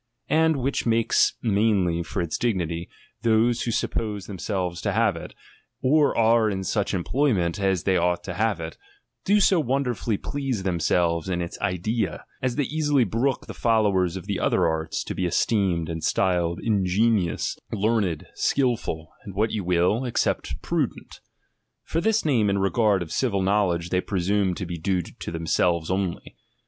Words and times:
And, 0.31 0.55
which 0.55 0.87
makes 0.87 1.35
mainly 1.43 2.01
for 2.01 2.23
its 2.23 2.39
dignity, 2.39 2.89
those 3.21 3.61
who 3.61 3.69
suppose 3.71 4.25
themselves 4.25 4.81
to 4.81 4.93
have 4.93 5.15
it, 5.15 5.35
or 5.83 6.17
are 6.17 6.49
in 6.49 6.63
such 6.63 6.95
employment 6.95 7.59
as 7.59 7.83
they 7.83 7.97
ouglit 7.97 8.23
to 8.23 8.33
have 8.33 8.59
it, 8.59 8.79
do 9.25 9.39
so 9.39 9.61
wonderfidly 9.61 10.17
please 10.17 10.63
tliemselves 10.63 11.29
in 11.29 11.39
its 11.39 11.59
idea, 11.61 12.25
as 12.41 12.55
they 12.55 12.63
easily 12.63 13.03
brook 13.03 13.45
the 13.45 13.53
followers 13.53 14.17
of 14.17 14.25
other 14.41 14.65
arts 14.67 15.03
to 15.03 15.13
be 15.13 15.27
esteemed 15.27 15.87
and 15.87 16.03
styled 16.03 16.59
in 16.63 16.83
genuous, 16.83 17.55
learned, 17.71 18.25
skilful, 18.33 19.13
and 19.23 19.35
what 19.35 19.51
you 19.51 19.63
wUl, 19.63 20.03
except 20.03 20.59
prudent: 20.63 21.19
for 21.83 22.01
this 22.01 22.25
name, 22.25 22.49
in 22.49 22.57
regard 22.57 23.03
of 23.03 23.11
civil 23.11 23.43
know 23.43 23.67
ledge, 23.67 23.91
they 23.91 24.01
i)re8ume 24.01 24.55
to 24.55 24.65
be 24.65 24.79
due 24.79 25.03
to 25.03 25.29
themselves 25.29 25.91
only. 25.91 26.35